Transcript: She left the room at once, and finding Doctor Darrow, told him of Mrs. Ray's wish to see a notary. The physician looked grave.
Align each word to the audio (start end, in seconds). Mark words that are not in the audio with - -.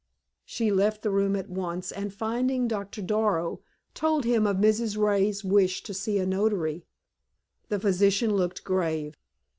She 0.45 0.71
left 0.71 1.03
the 1.03 1.11
room 1.11 1.35
at 1.35 1.47
once, 1.47 1.91
and 1.91 2.11
finding 2.11 2.67
Doctor 2.67 3.03
Darrow, 3.03 3.61
told 3.93 4.25
him 4.25 4.47
of 4.47 4.57
Mrs. 4.57 4.97
Ray's 4.97 5.43
wish 5.45 5.83
to 5.83 5.93
see 5.93 6.17
a 6.17 6.25
notary. 6.25 6.87
The 7.69 7.79
physician 7.79 8.33
looked 8.35 8.63
grave. 8.63 9.15